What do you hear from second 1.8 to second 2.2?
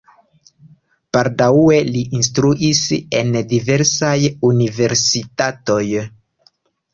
li